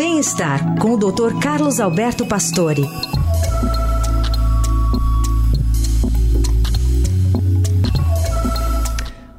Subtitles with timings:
[0.00, 1.38] Bem-estar com o Dr.
[1.42, 2.88] Carlos Alberto Pastore.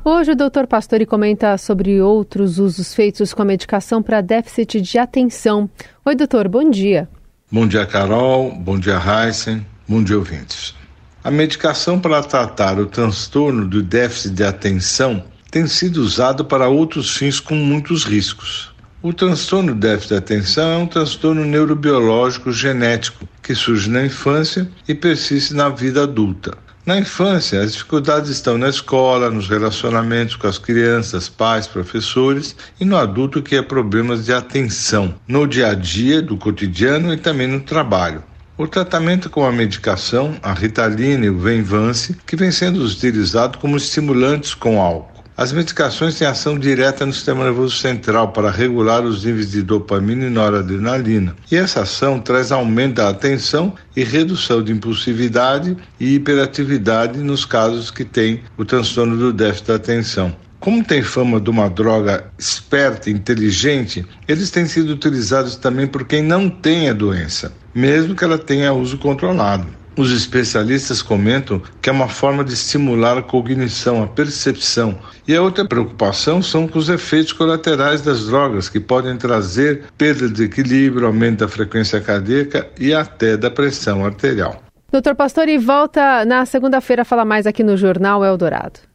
[0.06, 0.68] Hoje o Dr.
[0.70, 5.68] Pastore comenta sobre outros usos feitos com a medicação para déficit de atenção.
[6.06, 7.10] Oi, doutor, bom dia.
[7.52, 8.52] Bom dia, Carol.
[8.52, 9.66] Bom dia, Heisen.
[9.88, 10.76] Bom dia, ouvintes.
[11.24, 17.18] A medicação para tratar o transtorno do déficit de atenção tem sido usada para outros
[17.18, 18.71] fins com muitos riscos.
[19.04, 24.94] O transtorno déficit de atenção é um transtorno neurobiológico genético que surge na infância e
[24.94, 26.56] persiste na vida adulta.
[26.86, 32.86] Na infância, as dificuldades estão na escola, nos relacionamentos com as crianças, pais, professores e
[32.86, 37.48] no adulto que é problemas de atenção, no dia a dia, do cotidiano e também
[37.48, 38.24] no trabalho.
[38.56, 43.78] O tratamento com a medicação, a Ritalina e o Venvance, que vem sendo utilizado como
[43.78, 45.11] estimulantes com álcool.
[45.42, 50.28] As medicações têm ação direta no sistema nervoso central para regular os níveis de dopamina
[50.28, 51.36] e noradrenalina.
[51.52, 57.90] E essa ação traz aumento da atenção e redução de impulsividade e hiperatividade nos casos
[57.90, 60.36] que têm o transtorno do déficit da atenção.
[60.60, 66.06] Como tem fama de uma droga esperta e inteligente, eles têm sido utilizados também por
[66.06, 69.81] quem não tem a doença, mesmo que ela tenha uso controlado.
[69.98, 74.98] Os especialistas comentam que é uma forma de estimular a cognição, a percepção.
[75.28, 80.30] E a outra preocupação são com os efeitos colaterais das drogas, que podem trazer perda
[80.30, 84.64] de equilíbrio, aumento da frequência cardíaca e até da pressão arterial.
[84.92, 88.91] Doutor Pastor, e volta na segunda-feira a falar mais aqui no Jornal Eldorado.